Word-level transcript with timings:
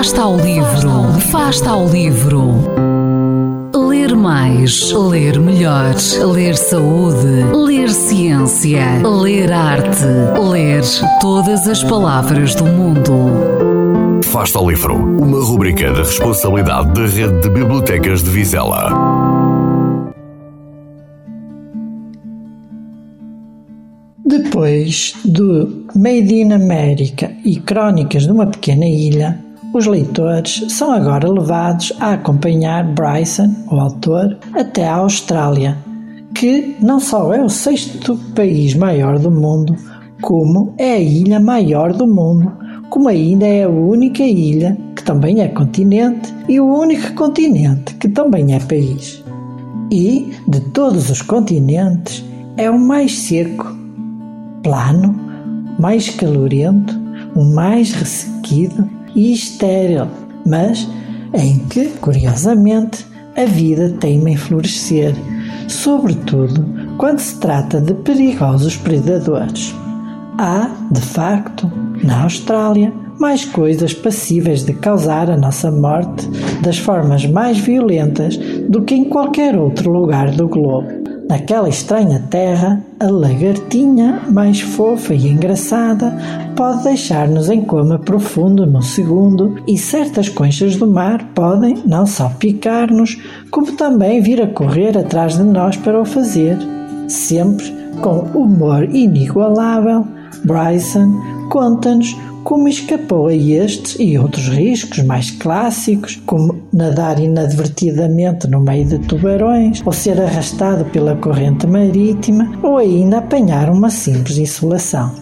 Fasta 0.00 0.22
ao 0.22 0.34
livro, 0.38 1.20
Fasta 1.30 1.70
ao 1.72 1.86
livro. 1.86 2.54
Ler 3.76 4.16
mais, 4.16 4.90
ler 4.92 5.38
melhor, 5.38 5.94
ler 6.32 6.56
saúde, 6.56 7.44
ler 7.52 7.90
ciência, 7.90 9.06
ler 9.06 9.52
arte, 9.52 10.06
ler 10.52 10.82
todas 11.20 11.68
as 11.68 11.84
palavras 11.84 12.54
do 12.54 12.64
mundo. 12.64 13.12
Fasta 14.24 14.58
ao 14.58 14.70
livro, 14.70 14.94
uma 14.94 15.44
rubrica 15.44 15.92
da 15.92 15.98
responsabilidade 15.98 16.94
da 16.94 17.06
Rede 17.06 17.38
de 17.42 17.50
Bibliotecas 17.50 18.22
de 18.22 18.30
Vizela. 18.30 18.88
Depois 24.24 25.12
do 25.26 25.84
Made 25.94 26.34
in 26.34 26.52
America 26.54 27.30
e 27.44 27.60
Crónicas 27.60 28.22
de 28.22 28.32
uma 28.32 28.46
Pequena 28.46 28.86
Ilha, 28.86 29.49
os 29.72 29.86
leitores 29.86 30.64
são 30.68 30.90
agora 30.90 31.30
levados 31.30 31.92
a 32.00 32.14
acompanhar 32.14 32.84
Bryson, 32.84 33.54
o 33.70 33.76
autor, 33.76 34.36
até 34.52 34.88
a 34.88 34.96
Austrália, 34.96 35.78
que 36.34 36.76
não 36.80 36.98
só 36.98 37.32
é 37.32 37.42
o 37.42 37.48
sexto 37.48 38.16
país 38.34 38.74
maior 38.74 39.18
do 39.18 39.30
mundo, 39.30 39.76
como 40.20 40.74
é 40.76 40.94
a 40.94 41.00
ilha 41.00 41.38
maior 41.38 41.92
do 41.92 42.06
mundo, 42.06 42.52
como 42.88 43.08
ainda 43.08 43.46
é 43.46 43.62
a 43.62 43.68
única 43.68 44.24
ilha 44.24 44.76
que 44.96 45.04
também 45.04 45.40
é 45.40 45.48
continente 45.48 46.34
e 46.48 46.58
o 46.58 46.66
único 46.66 47.14
continente 47.14 47.94
que 47.94 48.08
também 48.08 48.54
é 48.54 48.58
país. 48.58 49.22
E, 49.92 50.32
de 50.48 50.60
todos 50.60 51.10
os 51.10 51.22
continentes, 51.22 52.24
é 52.56 52.68
o 52.68 52.78
mais 52.78 53.18
seco 53.18 53.66
plano, 54.62 55.14
mais 55.78 56.10
calorento, 56.10 56.98
o 57.34 57.44
mais 57.44 57.92
ressequido 57.92 58.99
e 59.14 59.32
estéril, 59.32 60.06
mas 60.46 60.88
em 61.34 61.58
que, 61.68 61.86
curiosamente, 62.00 63.06
a 63.36 63.44
vida 63.44 63.90
teima 64.00 64.30
em 64.30 64.36
florescer, 64.36 65.14
sobretudo 65.68 66.66
quando 66.98 67.18
se 67.18 67.38
trata 67.38 67.80
de 67.80 67.94
perigosos 67.94 68.76
predadores. 68.76 69.74
Há, 70.38 70.70
de 70.90 71.00
facto, 71.00 71.70
na 72.02 72.24
Austrália, 72.24 72.92
mais 73.18 73.44
coisas 73.44 73.92
passíveis 73.92 74.64
de 74.64 74.72
causar 74.72 75.30
a 75.30 75.36
nossa 75.36 75.70
morte 75.70 76.26
das 76.62 76.78
formas 76.78 77.26
mais 77.26 77.58
violentas 77.58 78.38
do 78.68 78.82
que 78.82 78.94
em 78.94 79.04
qualquer 79.04 79.56
outro 79.56 79.90
lugar 79.90 80.30
do 80.30 80.48
globo. 80.48 80.99
Naquela 81.30 81.68
estranha 81.68 82.20
terra, 82.28 82.84
a 82.98 83.06
lagartinha 83.06 84.20
mais 84.32 84.60
fofa 84.60 85.14
e 85.14 85.28
engraçada 85.28 86.12
pode 86.56 86.82
deixar-nos 86.82 87.48
em 87.48 87.62
coma 87.62 88.00
profundo 88.00 88.66
num 88.66 88.82
segundo 88.82 89.54
e 89.64 89.78
certas 89.78 90.28
conchas 90.28 90.74
do 90.74 90.88
mar 90.88 91.24
podem 91.32 91.84
não 91.86 92.04
só 92.04 92.28
picar-nos, 92.30 93.16
como 93.48 93.76
também 93.76 94.20
vir 94.20 94.42
a 94.42 94.48
correr 94.48 94.98
atrás 94.98 95.38
de 95.38 95.44
nós 95.44 95.76
para 95.76 96.02
o 96.02 96.04
fazer. 96.04 96.58
Sempre 97.06 97.72
com 98.02 98.22
humor 98.36 98.92
inigualável, 98.92 100.04
Bryson 100.44 101.14
conta-nos 101.48 102.16
como 102.44 102.68
escapou 102.68 103.28
a 103.28 103.34
estes 103.34 103.96
e 103.98 104.18
outros 104.18 104.48
riscos 104.48 105.02
mais 105.04 105.30
clássicos, 105.30 106.20
como 106.26 106.62
nadar 106.72 107.18
inadvertidamente 107.18 108.48
no 108.48 108.60
meio 108.60 108.86
de 108.86 108.98
tubarões, 109.00 109.82
ou 109.84 109.92
ser 109.92 110.20
arrastado 110.20 110.84
pela 110.86 111.16
corrente 111.16 111.66
marítima, 111.66 112.50
ou 112.62 112.78
ainda 112.78 113.18
apanhar 113.18 113.70
uma 113.70 113.90
simples 113.90 114.38
insolação. 114.38 115.12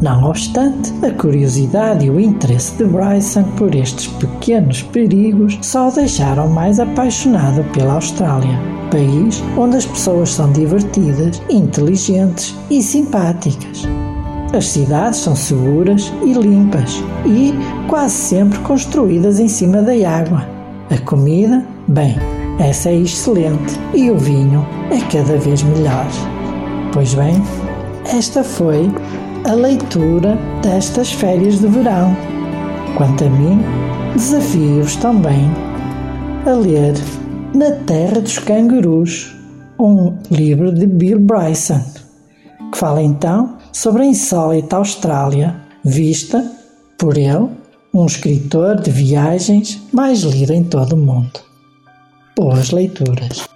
Não 0.00 0.24
obstante, 0.24 0.92
a 1.04 1.10
curiosidade 1.10 2.04
e 2.04 2.10
o 2.10 2.20
interesse 2.20 2.76
de 2.76 2.84
Bryson 2.84 3.44
por 3.56 3.74
estes 3.74 4.08
pequenos 4.08 4.82
perigos 4.82 5.58
só 5.62 5.88
o 5.88 5.92
deixaram 5.92 6.48
mais 6.48 6.78
apaixonado 6.78 7.64
pela 7.72 7.94
Austrália, 7.94 8.58
país 8.90 9.42
onde 9.56 9.78
as 9.78 9.86
pessoas 9.86 10.30
são 10.30 10.52
divertidas, 10.52 11.40
inteligentes 11.48 12.54
e 12.70 12.82
simpáticas. 12.82 13.88
As 14.52 14.68
cidades 14.68 15.20
são 15.20 15.34
seguras 15.34 16.12
e 16.24 16.32
limpas 16.32 17.02
e 17.26 17.52
quase 17.88 18.14
sempre 18.14 18.58
construídas 18.60 19.40
em 19.40 19.48
cima 19.48 19.82
da 19.82 19.92
água. 20.08 20.46
A 20.90 20.98
comida, 20.98 21.64
bem, 21.88 22.16
essa 22.58 22.88
é 22.88 22.96
excelente 22.96 23.78
e 23.92 24.10
o 24.10 24.16
vinho 24.16 24.64
é 24.90 25.00
cada 25.10 25.36
vez 25.36 25.62
melhor. 25.62 26.06
Pois 26.92 27.12
bem, 27.14 27.34
esta 28.06 28.42
foi 28.44 28.90
a 29.44 29.52
leitura 29.52 30.38
destas 30.62 31.12
férias 31.12 31.60
de 31.60 31.66
verão. 31.66 32.16
Quanto 32.96 33.24
a 33.24 33.28
mim, 33.28 33.60
desafio-os 34.14 34.96
também 34.96 35.50
a 36.46 36.52
ler 36.52 36.94
Na 37.52 37.72
Terra 37.84 38.20
dos 38.20 38.38
Cangurus, 38.38 39.36
um 39.78 40.14
livro 40.30 40.72
de 40.72 40.86
Bill 40.86 41.18
Bryson, 41.18 41.82
que 42.70 42.78
fala 42.78 43.02
então 43.02 43.56
sobre 43.72 44.02
a 44.02 44.06
insólita 44.06 44.76
Austrália, 44.76 45.56
vista 45.84 46.44
por 46.98 47.16
ele, 47.16 47.48
um 47.92 48.06
escritor 48.06 48.80
de 48.80 48.90
viagens 48.90 49.80
mais 49.92 50.20
lido 50.20 50.52
em 50.52 50.64
todo 50.64 50.94
o 50.94 50.96
mundo. 50.96 51.40
Boas 52.36 52.70
leituras! 52.70 53.55